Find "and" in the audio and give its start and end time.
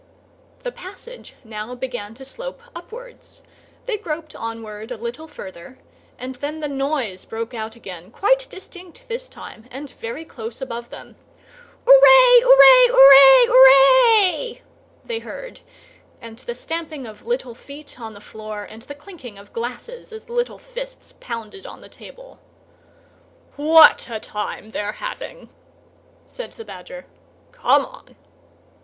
6.17-6.33, 9.69-9.91, 16.19-16.39, 18.63-18.81